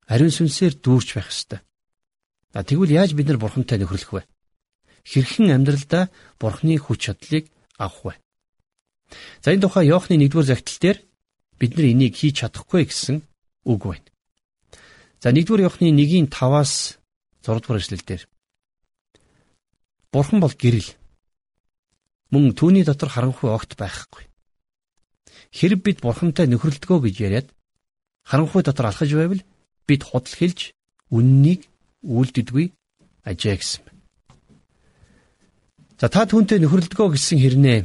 [0.08, 1.60] ариун сүнсээр дүүрч байх ёстой.
[2.52, 4.22] Тэгвэл яаж бид нар бурхантай нөхөрлөх вэ?
[5.02, 8.14] Хэрхэн амьдралдаа бурхны хүч чадлыг авах вэ?
[9.42, 10.98] За энэ тухай Иохны 1-р загтал дээр
[11.62, 13.22] бид нар энийг хийж чадахгүй гэсэн
[13.70, 14.08] үг байна.
[15.22, 16.98] За 1-р Иохны 1-ийн 5-аас
[17.46, 18.26] 6-р эшлэлдэр
[20.10, 20.90] Бурхан бол гэрэл.
[22.34, 24.26] Мөн түүний дотор харанхуй огт байхгүй.
[25.54, 27.48] Хэрэг бид бурхантай нөхөрлөдгөө гэж яриад
[28.26, 29.40] харанхуй дотор алхаж байвал
[29.86, 30.74] бид худал хэлж
[31.14, 31.70] үннийг
[32.02, 32.66] үйлддэггүй
[33.24, 33.84] ажээ гэсэн.
[36.00, 37.80] За та түүнтэй нөхөрлөдгөө гэсэн хэрнээ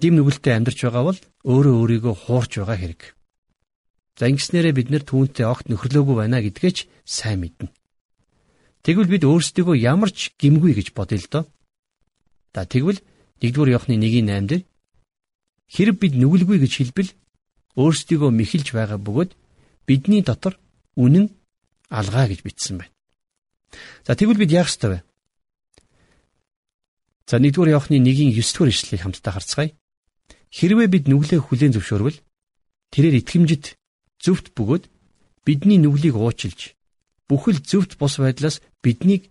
[0.00, 3.02] дим нүгэлтэд амьдарч байгаа бол өөрөө өөрийгөө хуурч байгаа хэрэг.
[4.18, 7.68] За ингэснээрээ бид нэр түүнтэй огт нөхөрлөөгүй байна гэдгээч сайн мэднэ.
[8.84, 11.44] Тэгвэл бид өөрсдийгөө ямар ч гимгүй гэж бодъё л доо.
[12.56, 13.00] За тэгвэл
[13.44, 14.62] 1-р Иохны 1:8 дээр
[15.70, 17.10] Хэрэг бид нүгэлгүй гэж хэлбэл
[17.78, 19.30] өөрсдийгөө мэхэлж байгаа бөгөөд
[19.86, 20.58] бидний дотор
[20.98, 21.30] үнэн
[21.86, 22.94] алгаа гэж бичсэн байна.
[24.02, 25.00] За тэгвэл бид яах ёстой вэ?
[27.30, 29.70] За 1-р Иохны 1-ийн 9-р ишлэлийг хамтдаа харцгаая.
[30.50, 32.18] Хэрвээ бид нүглээ хүлээн зөвшөөрвөл
[32.90, 33.78] тэрээр итгэмжит
[34.18, 34.84] зөвхт бөгөөд
[35.46, 36.74] бидний нүглийг уучилж
[37.30, 39.30] бүхэл зөвхт бус байдлаас биднийг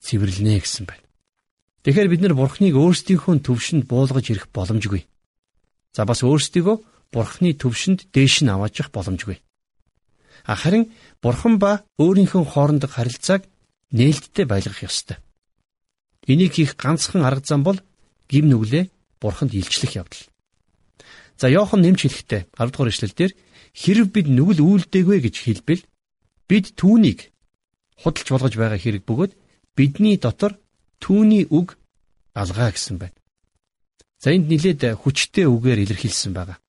[0.00, 1.04] цэвэрлэнэ гэсэн байна.
[1.84, 5.04] Тэгэхээр бид нар Бурхныг өөрсдийнхөө төвшөнд буулгаж ирэх боломжгүй.
[5.92, 6.76] За бас өөрсдийгөө
[7.12, 9.42] бурхны төвшөнд дээш нь аваачих боломжгүй.
[10.46, 10.88] Харин
[11.22, 13.42] бурхан ба өөрийнхөө хоорондох харилцааг
[13.92, 15.18] нээлттэй байлгах ёстой.
[16.30, 17.78] Энийг хийх ганцхан арга зам бол
[18.30, 18.88] гим нүглээ
[19.20, 20.29] бурханд илчлэх явдал.
[21.40, 23.32] За Иохан нэмж хэлэхдээ 10 дугаар эшлэлдэр
[23.72, 25.82] хэрв бид нүгэл үйлдэгвэ гэж хэлбэл
[26.44, 27.32] бид түүнийг
[27.96, 29.32] худалж болгож байгаа хэрэг бөгөөд
[29.72, 30.60] бидний дотор
[31.00, 31.80] түүний үг
[32.36, 33.16] алгаа гэсэн байна.
[34.20, 36.60] За энд нилээд хүчтэй үгээр илэрхийлсэн байгаа.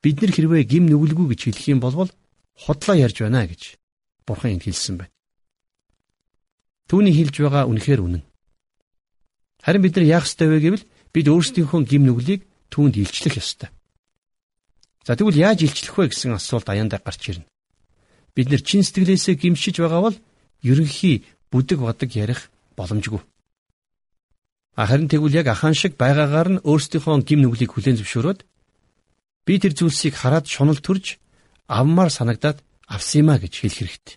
[0.00, 2.08] Бид нар хэрвээ гим нүгэлгүй гэж хэлэх юм бол
[2.56, 3.76] хотлоо ярьж байна гэж
[4.24, 5.12] Бурхан энд хэлсэн байна.
[6.88, 8.24] Түүний хэлж байгаа үнэхээр үнэн.
[9.60, 13.75] Харин бид нар яах ёстой вэ гэвэл бид өөрсдийнхөө гим нүглийг түүнд илчлэх ёстой.
[15.06, 17.46] За тэгвэл яаж илчлэх вэ гэсэн асуулт аяндаа гарч ирнэ.
[18.34, 20.16] Бид нар чин сэтгэлээсээ гимшиж байгаа бол
[20.66, 21.22] ерөнхий
[21.54, 23.22] бүдэг бодог ярих боломжгүй.
[24.74, 28.40] Харин тэгвэл яг ахаан шиг байгаагаар нь өөрсдийнхөө гим нүглийг хүлээн зөвшөөрөөд
[29.46, 31.22] би тэр зүйлсийг хараад шунал төрж
[31.70, 32.58] авмаар санагдаад
[32.90, 34.16] авсан юмаа гэж хэлэх хэрэгтэй.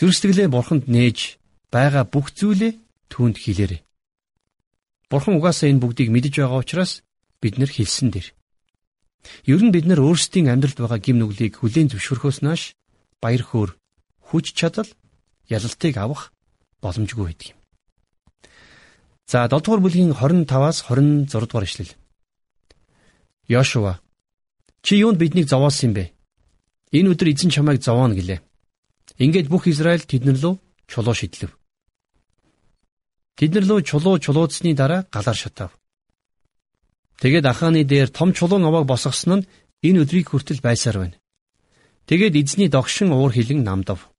[0.00, 2.72] Зүрстгэлээ бурханд нээж байгаа бүх зүйлээ
[3.12, 3.80] түүнд хэлээрэй.
[5.12, 7.04] Бурхан угаасаа энэ бүгдийг мэдэж байгаа учраас
[7.38, 8.32] бид нар хэлсэн дэр.
[9.44, 12.62] Ер нь бид нар өөрсдийн амьдралд байгаа гим нүглийг хүлээн зөвшөөрөхөөс нааш
[13.22, 13.70] баяр хөөр,
[14.28, 14.88] хүч чадал,
[15.48, 16.32] ялалтыг авах
[16.82, 17.58] боломжгүй байдаг юм.
[19.26, 21.92] За 7 дугаар бүлгийн 25-аас 26 дугаар ишлэл.
[23.48, 24.00] Йошуа
[24.84, 26.04] чи юунд биднийг зовоосон юм бэ?
[26.92, 28.40] Энэ өдөр эзэн чамайг зовооно гэлээ.
[29.24, 30.54] Ингээд бүх Израиль тэднэр лөө
[30.88, 31.52] чулуу шидлэв.
[33.38, 35.70] Тэднэр лөө чулуу чулуудсны дараа галаар шатав.
[37.24, 39.46] Тэгээд ахааны дээр том чулуун авааг босгосон нь
[39.80, 41.16] энэ өдрийг хүртэл байсаар байна.
[42.04, 44.12] Тэгээд эзний догшин уур хилэн намдав.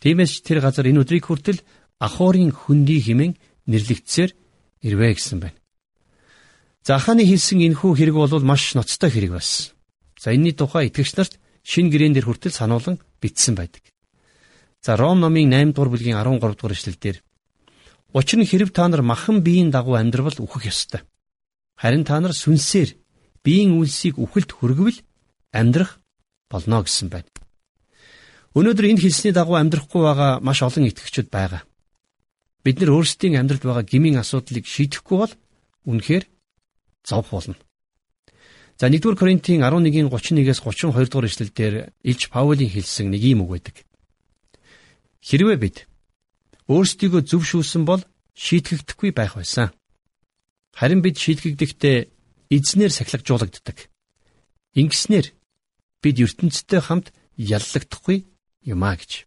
[0.00, 1.60] Тиймээс тэр газар энэ өдрийг хүртэл
[2.00, 3.36] ахуурын хөндөй химэн
[3.68, 4.32] нэрлэгдсээр
[4.80, 5.60] ирвэ гэсэн байна.
[6.88, 9.76] За ханы хэлсэн энэхүү хэрэг бол маш ноцтой хэрэг байсан.
[10.16, 13.84] За энэний тухай итгэгч нарт шин гэрээн дээр хүртэл сануулan бичсэн байдаг.
[14.80, 17.16] За Ром номын 8 дугаар бүлгийн 13 дугаар эшлэлдэр
[18.16, 21.04] Учир нь хэрв та нар махан биеийн дагуу амьдрал үхэх ёстой.
[21.78, 22.98] Харин та нар сүнсээр
[23.46, 24.98] биеийн үлсийг үхэлд хүргэвэл
[25.54, 26.02] амьдрах
[26.50, 27.30] болно гэсэн байна.
[28.58, 31.62] Өнөөдөр энэ хэлсний дагуу амьдрахгүй байгаа маш олон итгэгчид байгаа.
[32.66, 35.32] Бид нар өөрсдийн амьдралд байгаа гмийн асуудлыг шийдэхгүй бол
[35.86, 36.24] үнэхээр
[37.06, 37.54] зовх болно.
[38.74, 43.76] За 1-р Коринтын 11-ийн 31-ээс 32 дугаар эшлэлдэр Илж Паулийн хэлсэн нэг юм үг байдаг.
[45.22, 45.76] Хэрвээ бид
[46.66, 48.02] өөрсдийгөө зөвшөөрсөн бол
[48.34, 49.70] шийтгэгдэхгүй байх байсан.
[50.78, 51.96] Харин бид шийтгэгдэхдээ
[52.54, 53.90] эзнэр сахилгажуулагддаг.
[54.78, 55.34] Ингэснээр
[55.98, 58.30] бид ертөнцтэй хамт яллагдахгүй
[58.62, 59.26] юм а гэж.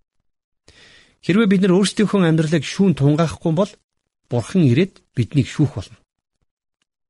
[1.27, 3.71] Хэрвээ бид нар өөрсдийнхөө амьдралыг шүүн тунгаахгүй бол
[4.31, 5.99] Бурхан ирээд биднийг шүүх болно.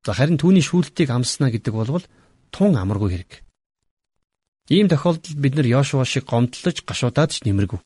[0.02, 2.02] За харин түүний шүүлтийг амснаа гэдэг бол
[2.50, 3.32] тун амаргүй хэрэг.
[4.74, 7.78] Ийм тохиолдолд бид нар Йошуа шиг гомдлож гашуудаад ч нэмэргүй.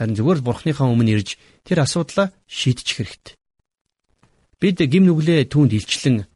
[0.00, 1.36] Харин зүгээр л Бурханыхаа өмнө ирж
[1.68, 3.37] тэр асуудлаа шийдчих хэрэгтэй.
[4.60, 6.26] Бид гим нүглээ түүнд илчлэн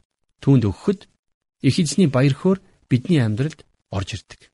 [0.43, 1.01] түүнд өгөхөд
[1.67, 4.51] их эзний баяр хөөр бидний амьдралд орж ирдэг.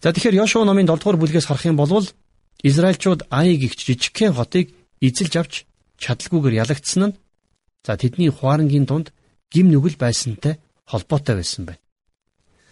[0.00, 1.92] За тэгэхээр Йошуа номын 7 дугаар бүлгээс харах юм бол
[2.62, 5.54] Израильчууд Ай гихч жижигхэн хотыг эзэлж авч
[6.00, 7.18] чадалгүйгээр ялагдсан нь
[7.84, 9.12] за тэдний хуарангийн дунд
[9.52, 11.84] гим нүгэл байсантай холбоотой байсан байна.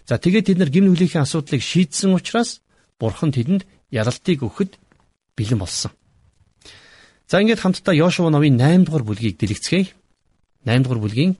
[0.09, 2.61] За тэгээд тэд нар гим нүглийн асуудлыг шийдсэн учраас
[3.01, 4.77] Бурхан тэдэнд ялалтыг өгөхөд
[5.37, 5.93] бэлэн болсон.
[7.29, 9.93] За ингээд хамтдаа Йошуа номын 8 дугаар бүлгийг дэлгэцгээе.
[10.65, 11.37] 8 дугаар бүлгийн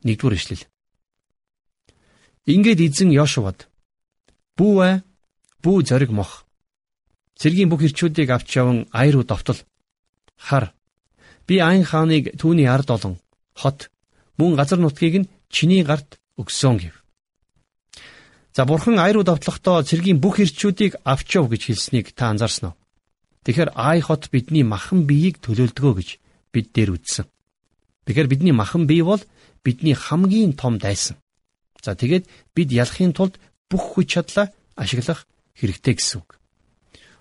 [0.00, 0.64] 1 дугаар ишлэл.
[2.48, 3.68] Ингээд эзэн Йошуад
[4.56, 5.04] бүү
[5.60, 6.48] бүү зориг мох
[7.36, 9.60] цэргийн бүх ирчүүдийг авч яван ай руу довтол
[10.40, 10.72] хар
[11.46, 13.14] би айн хааныг түүний ард олон
[13.60, 13.90] хот
[14.38, 16.96] мөн газар нутгийг нь чиний гарт өгсөн гэв.
[18.56, 22.76] За бурхан ай руу довтлохдоо цэргийн бүх ирчүүдийг авч яв гэж хэлснийг та анзаарсан уу?
[23.46, 26.08] Тэгэхээр Ай хот бидний махан биеийг төлөөлдгөө гэж
[26.50, 27.30] бид дээр үзсэн.
[28.10, 29.22] Тэгэхээр бидний махан бие бол
[29.62, 31.14] бидний хамгийн том дайсан.
[31.78, 32.26] За тэгээд
[32.58, 33.38] бид ялахын тулд
[33.70, 36.42] бүх хүч чадлаа ашиглах хэрэгтэй гэсэн үг.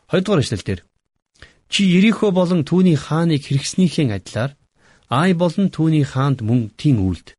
[0.10, 0.82] Хоёрдугаар эшлэл дээр
[1.70, 4.58] чи Ерихо болон түүний хааныг хэрэгснийхээ адилаар
[5.14, 7.38] Ай болон түүний хаанд мөн тийм үлд.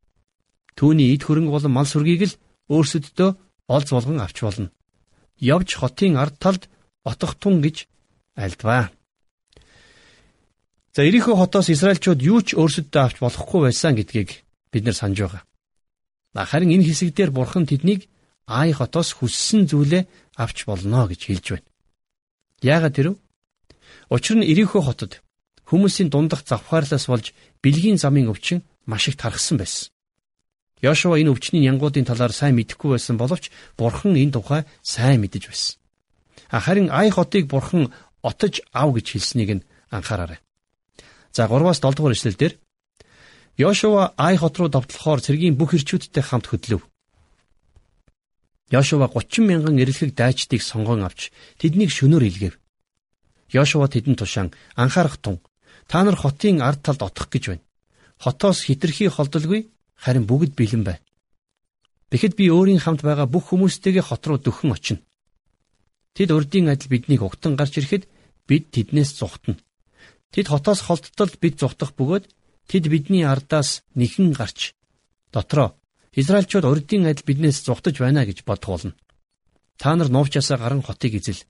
[0.78, 2.38] Түүний эд хөрөнгө болон мал сүргийг л
[2.70, 3.30] өөрсөддөө
[3.66, 4.70] олз болгон авч болно.
[5.42, 6.70] Явж хотын ард талд
[7.02, 7.90] отохтун гэж
[8.36, 8.90] альдваа.
[10.94, 15.42] За Ирихо хотоос Израильчууд юу ч өөрсөддөө авч болохгүй байсан гэдгийг бид нар санаж байгаа.
[16.44, 18.08] Харин энэ хэсэг дээр бурхан тэднийг
[18.46, 20.06] Ай хотоос хүссэн зүйлээ
[20.38, 21.68] авч болно гэж хэлж байна.
[22.62, 23.18] Яагаад тэрв?
[24.08, 25.20] Учир нь Ирихо хотод
[25.66, 29.90] хүмүүсийн дундах завхаарлаас болж бэлгийн замын өвчин маш их тархсан байсан.
[30.80, 35.76] Йошуа энэ өвчний янгуудын талаар сайн мэдэхгүй байсан боловч бурхан энэ тухай сайн мэдэж байсан.
[36.48, 37.90] Харин Ай хотыг бурхан
[38.28, 40.40] отож ав гэж хэлснийг нь анхаараарай.
[41.36, 42.52] За 3-аас 7 дугаар эшлэлдэр
[43.56, 46.82] Йошуа Ай хот руу довтлохоор цэргийн бүх ирчүүдтэй хамт хөдлөв.
[48.74, 52.54] Йошуа 30 мянган эрэлхэг дайчдыг сонгон авч тэднийг шөнөөр илгээв.
[53.56, 55.40] Йошуа тэдэнд тушаан анхаарах тун
[55.88, 57.64] та нар хотын ард талд отох гэж байна.
[58.18, 60.98] Хотоос хитрхи холдолгүй харин бүгд бэлэн бай.
[62.10, 65.00] Тэгэхэд би өөрийн хамт байгаа бүх хүмүүстэйгээ хот руу дөхөн очино.
[66.16, 68.04] Тэд урдийн адил биднийг угтан гарч ирэхэд
[68.48, 69.60] бид тэднээс зугтана.
[70.32, 72.24] Тэд хотоос холдтол бид зугтах бөгөөд
[72.70, 74.74] тэд бидний ардаас нэхэн гарч
[75.34, 75.74] дотроо
[76.16, 78.92] Израильчууд урдын адил биднээс зугтаж байна гэж бодох болно.
[79.76, 81.44] Та нар нуувчаасаа гарan хотыг эзэл.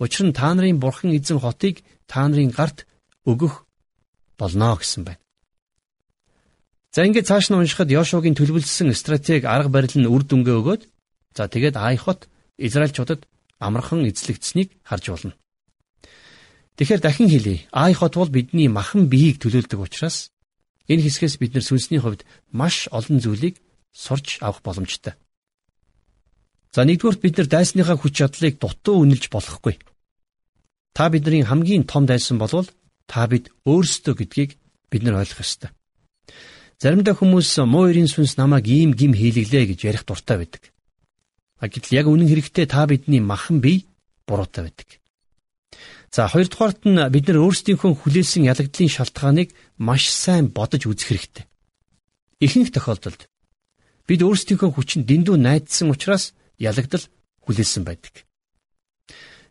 [0.00, 2.88] Учир нь та нарын бурхан эзэн хотыг та нарын гарт
[3.28, 3.68] өгөх
[4.40, 5.20] болно гэсэн байна.
[6.96, 10.82] За ингээд цааш нь уншихад Йошуагийн төлөвлөсөн стратеги арга барил нь үр дүнгээ өгөөд
[11.36, 12.24] за тэгээд Ай хот
[12.56, 13.28] Израильчуудад
[13.60, 15.32] амархан эзлэгдсэнийг харж болно.
[16.76, 17.64] Тэгэхээр дахин хэлье.
[17.72, 20.28] Ай хот бол бидний махан биеийг төлөөлдөг учраас
[20.92, 23.56] энэ хэсгээс бид нар сүнсний хувьд маш олон зүйлийг
[23.96, 25.16] сурч авах боломжтой.
[26.76, 29.80] За нэгдүгürt бид нар дайсныхаа хүч чадлыг дутуу үнэлж болохгүй.
[30.92, 32.68] Та бидний хамгийн том дайсан болвол
[33.08, 34.60] та бид өөрсдөө гэдгийг
[34.92, 35.72] бид нар ойлгох ёстой.
[36.76, 40.68] Заримдаа хүмүүс муу эрийн сүнс намайг ийм гим хийлэглээ гэж ярих дуртай байдаг.
[41.56, 43.88] Гэтэл яг үнэн хэрэгтээ та бидний махан бие
[44.28, 45.00] буруутай байдаг.
[46.14, 51.44] За хоёрдугаарт нь бид нар өөрсдийнхөө хүлээсэн ялагдлын шалтгааныг маш сайн бодож үзэх хэрэгтэй.
[52.40, 53.28] Ихэнх тохиолдолд
[54.06, 57.04] бид өөрсдийнхөө хүчин дэндүү найдсан учраас ялагдал
[57.44, 58.26] хүлээсэн байдаг.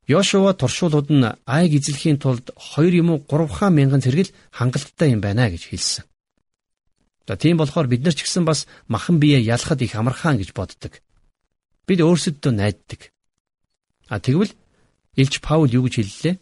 [0.07, 5.21] Йошуа туршуулууд нь Айг эзлэхийн тулд 2 юм уу 3 хаан мянган цэргэл хангалттай юм
[5.21, 6.05] байна гэж хэлсэн.
[7.27, 11.01] За тийм болохоор бид нар ч гэсэн бас махан бие ялахад их амархан гэж боддог.
[11.89, 13.09] Бид өөрсөддөө найддаг.
[14.07, 14.53] А тэгвэл
[15.17, 16.35] Илч Паул юу гэж хэллээ?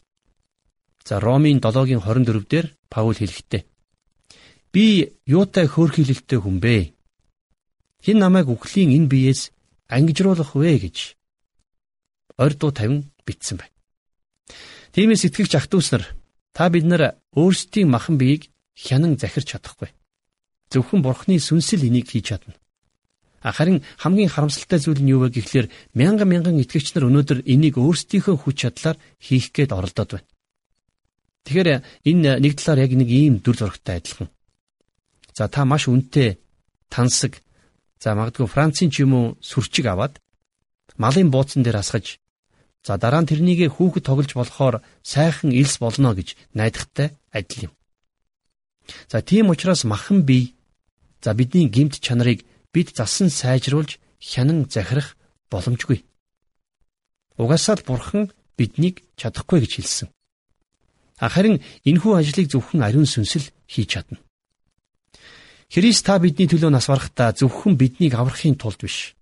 [1.03, 3.63] За Ромын 7-гийн 24 дээр Паул хэлэхдээ
[4.73, 6.97] Би юутай хөөрхийлэлтэй хүн бэ?
[8.01, 9.53] Хин намайг үхлийн энэ биеэс
[9.85, 10.97] ангижруулах вэ гэж
[12.41, 13.77] ордуу тавин битсэн байна.
[14.97, 16.03] Тиймээс итгэгч ах トゥ уснар
[16.57, 19.93] та бид нар өөрсдийн махан биеийг хянан захирч чадахгүй.
[20.73, 22.57] Зөвхөн бурхны сүнсэл энийг хийж чадна.
[23.45, 28.35] Харин хамгийн харамсалтай зүйл нь юу вэ гэхлээр мянган мянган итгэгч нар өнөөдөр энийг өөрсдийнхөө
[28.41, 30.32] хүч чадлаар хийх гээд оролдоод байна.
[31.43, 31.69] Тэгэхээр
[32.07, 34.29] энэ нэг талаар яг нэг ийм дүр зурагтай адилхан.
[35.35, 36.39] За та маш үнэтэй
[36.87, 37.43] тансаг
[37.99, 40.19] за магадгүй Францын ч юм уу сүрчиг аваад
[40.95, 42.19] малын бууцан дээр асгаж
[42.85, 47.73] за дараа нь тэрнийг хүүхэд тоглож болохоор сайхан илс болно гэж найдахтай адил юм.
[49.11, 50.53] За тийм учраас махан бие
[51.23, 55.15] за бидний гимт чанарыг бид засан сайжруулж хянан захирах
[55.51, 56.03] боломжгүй.
[57.37, 60.07] Угаасаа л бурхан биднийг чадахгүй гэж хэлсэн.
[61.29, 64.19] Харин энэхүү ажлыг зөвхөн ариун сүнсэл хийж чадна.
[65.73, 69.15] Христ та бидний төлөө нас барахдаа зөвхөн биднийг аврахын тулд биш.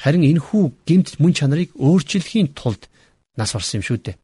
[0.00, 2.88] Харин энэхүү гэмт мөн чанарыг өөрчлөхийн тулд
[3.36, 4.16] нас барсан юм шүү дээ.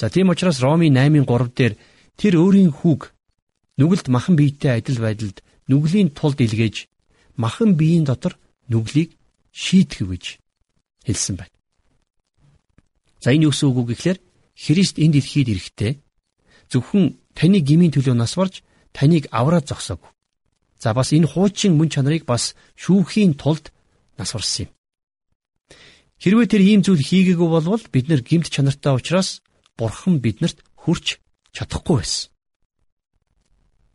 [0.00, 1.74] За тийм учраас Роми 8:3 дээр
[2.16, 3.12] тэр өөрийн хүүг
[3.78, 6.88] нүгэлд махан биетэй адил байдалд нүглийн тулд илгээж
[7.36, 9.14] махан биеийн дотор нүглийг
[9.52, 10.24] шийтгэв гэж
[11.06, 11.54] хэлсэн байна.
[13.20, 14.18] За энэ юу гэсэн үг вэ гэхээр
[14.54, 15.92] Христ энэ дэлхийд ирэхдээ
[16.70, 18.62] зөвхөн таны гмийн төлөө нас барж
[18.94, 20.10] таныг авраад зогсоогүй.
[20.78, 23.72] За бас энэ хуучин мөн чанарыг бас шүүхийн тулд
[24.18, 24.70] нас барсан юм.
[26.22, 29.42] Хэрвээ тэр ийм зүйл хийгээгүй болвол бид нар гимт чанартай учраас
[29.76, 31.18] Бурхан биднэрт хүрч
[31.50, 32.30] чадахгүй байсан.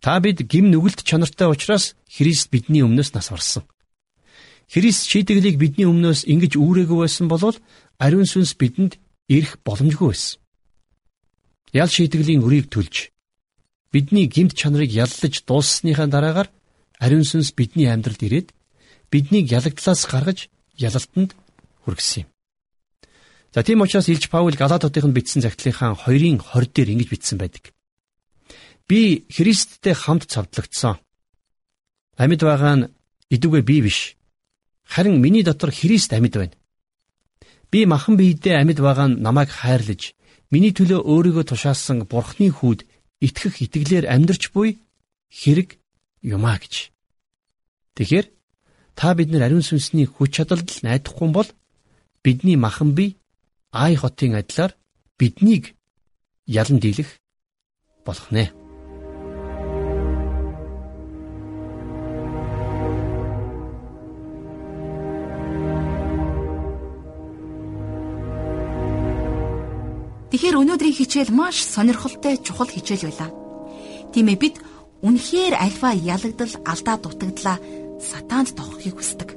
[0.03, 3.63] Та бид гим нүгэлт чанартай учраас Христ бидний өмнөөс нас барсан.
[4.67, 7.55] Христ шийдэглийг бидний өмнөөс ингэж үүрээгүй байсан бол
[7.97, 8.99] ариун сүнс бидэнд
[9.31, 10.39] ирэх боломжгүй байсан
[11.73, 13.09] ял шийтгэлийн үрийг төлж
[13.91, 16.49] бидний гимт чанарыг яллаж дууссныхаа дараагаар
[16.99, 18.49] ариун сүнс бидний амьдралд ирээд
[19.11, 21.33] биднийг ялагдлаас гаргаж ялалтанд
[21.85, 22.29] хүргэсэн юм.
[23.53, 27.73] За тийм учраас Илж Паул Галаатуудын бичсэн загтлынхаа 2-ын 20 дээр ингэж бичсэн байдаг.
[28.87, 31.01] Би Христтэй хамт цавдлагдсан.
[32.17, 32.89] Амьд байгаа нь
[33.33, 34.17] идүгэ би биш.
[34.85, 36.53] Харин миний дотор Христ амьд байна.
[37.71, 40.13] Би махан биедээ амьд байгаа нь намайг хайрлаж
[40.49, 42.81] Миний төлөө өөрийгөө тушаасан Бурхны хүүд
[43.21, 44.81] итгэх итгэлээр амьдрч буй
[45.29, 45.77] хэрэг
[46.25, 46.89] юмаа гэж.
[47.95, 48.25] Тэгэхээр
[48.97, 51.49] та бид нар ариун сүнсний хүч чадалд найдахгүй бол
[52.25, 53.15] бидний махан бие
[53.71, 54.73] Ай хотын адилаар
[55.19, 55.77] биднийг
[56.49, 57.21] ялан дийлэх
[58.01, 58.58] болох нэ.
[70.39, 73.27] Тэгэхээр өнөөдрийн хичээл маш сонирхолтой чухал хичээл байлаа.
[74.15, 74.55] Тийм ээ бид
[75.03, 77.59] үнэхээр альва ялагдал алдаа дутагдлаа
[77.99, 79.35] сатаанд тохохыг хүсдэг.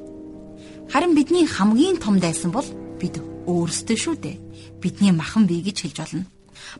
[0.94, 2.62] Харин бидний хамгийн том дайсан бол
[3.02, 3.18] бид
[3.50, 4.38] өөрсдөө шүү дээ.
[4.78, 6.22] Бидний махан бие гэж хэлж болно.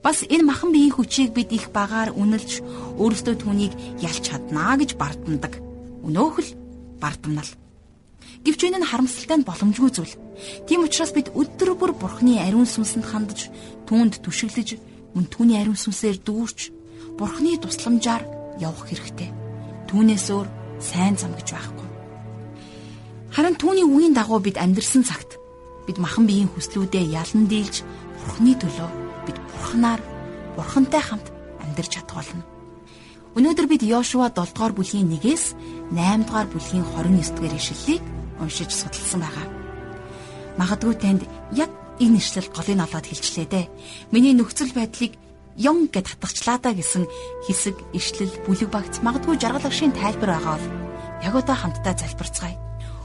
[0.07, 2.63] Бас энэ махан биеийн хүчийг бид их багаар үнэлж
[3.03, 3.75] өөрсдөө түүнийг
[4.07, 5.59] ялч чаднаа гэж бардамдаг.
[6.07, 6.55] Өнөөхөл
[7.03, 7.51] бардамнал.
[8.43, 10.15] Гэвч энэ нь харамсалтай нь боломжгүй зүйл.
[10.67, 13.51] Тийм учраас бид өдөр бүр Бурхны ариун сүнсэнд хандаж
[13.87, 14.69] түүнд түшиглэж
[15.15, 16.61] мөн түүний ариун сүнсээр дүүрч
[17.19, 18.25] Бурхны тусламжаар
[18.59, 19.31] явах хэрэгтэй.
[19.87, 20.49] Түүнээс өөр
[20.83, 21.89] сайн зам гэж байхгүй.
[23.33, 25.39] Харин түүний үгийн дагуу бид амьдрсан цагт
[25.87, 27.87] бид махан биеийн хүслүүдээ ялан дийлж
[28.19, 28.91] Бурхны төлөө
[29.27, 30.01] бид Бурханаар
[30.57, 31.27] Бурхантай хамт
[31.63, 32.43] амьдарч чадах болно.
[33.33, 35.45] Өнөөдөр бид Йошуа 7 дугаар бүлгийн 1-ээс
[35.93, 38.03] 8 дугаар бүлгийн 29 дугаар ишлэлийг
[38.41, 39.47] уншиж судалсан байгаа.
[40.57, 41.69] Магадгүй танд яг
[42.01, 43.67] энэ ишлэл голыг олоод хэлчлээ дээ.
[44.13, 45.13] Миний нөхцөл байдлыг
[45.61, 47.05] ён гэд хатгачлаа да гэсэн
[47.45, 50.69] хэсэг ишлэл бүлэг багц магадгүй жаргал агшийн тайлбар байгаа бол
[51.29, 52.57] яг одоо хамтдаа залбирцгаая.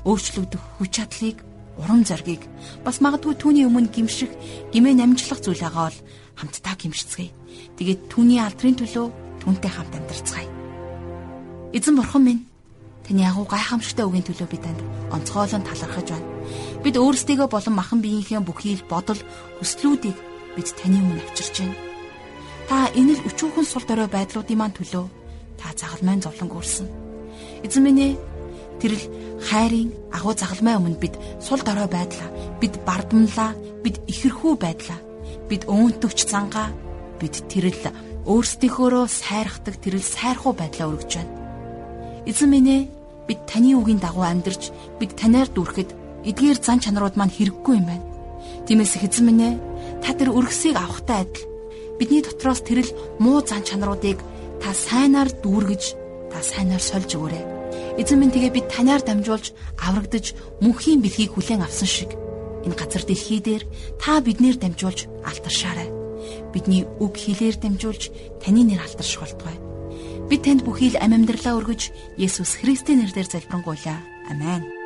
[0.07, 1.37] Өөрчлөгдөх хүч чадлыг,
[1.75, 2.39] урам зориг
[2.87, 4.31] бас магадгүй түүний өмнө гимших,
[4.71, 5.99] гимээ намжлах зүйл байгаа бол
[6.39, 7.35] хамтдаа гимшицгээе.
[7.75, 9.07] Тэгээд түүний алдрын төлөө
[9.43, 10.47] түүнтэй хамт амьдарцгаая.
[11.75, 12.41] Эзэн бурхан минь
[13.07, 14.79] Таны агуу гайхамшигтай үгийн төлөө би танд
[15.15, 16.27] онцгойлон талархаж байна.
[16.83, 19.19] Бид өөрсдийгөө болон махан биеийнхээ бүхий л бодол
[19.63, 20.17] хүслүүдийг
[20.59, 21.75] бид таны өмнө авчирч байна.
[22.67, 25.05] Та энэ л өчүүхэн сул дорой байдлуудын маань төлөө
[25.55, 26.87] та загалмайн зовлон гүрсэн.
[27.63, 28.13] Эзэн минь ээ
[28.83, 29.05] тэр л
[29.39, 32.27] хайрын агуу загалмай өмнө бид сул дорой байдлаа,
[32.59, 33.55] бид бардамлаа,
[33.87, 34.99] бид ихэрхүү байдлаа,
[35.47, 36.75] бид өөнтөгч зангаа,
[37.23, 37.87] бид тэрл
[38.27, 41.31] өөрсдийнхөөрөө сайрхдаг тэрл сайрхуу байдлаа өргөж байна.
[42.27, 42.96] Эзэн минь
[43.27, 45.91] бид таны үгийн дагуу амьдарч бид танаар дүүрхэд
[46.27, 48.05] эдгээр зан чанарууд маань хэрэггүй юм байна.
[48.65, 49.53] Тиймээс эзэн минь ээ
[50.03, 51.45] та тэр өргөсийг авахтай адил
[51.99, 54.19] бидний дотроос тэрл муу зан чанаруудыг
[54.63, 55.83] та сайнаар дүүргэж
[56.31, 57.43] та сайнаар сольж өгөөрэй.
[58.01, 59.51] Эзэн минь тэгээ бид танаар дамжуулж
[59.81, 62.11] аврагдаж мөнхийн бэлгийг хүлээн авсан шиг
[62.65, 63.63] энэ газар дэлхий дээр
[64.01, 65.89] та биднэр дамжуулж алтаршаарай.
[66.53, 68.11] Бидний үг хэлээр дамжуулж
[68.43, 69.66] таны нэр алтарших
[70.27, 70.29] болтугай.
[70.29, 73.99] Би танд бүхий л амь амьдралаа өргөж Есүс Христийн нэрээр залбирanгуйлаа.
[74.29, 74.76] Амен.